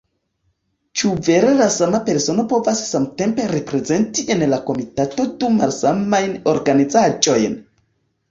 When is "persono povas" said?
2.07-2.79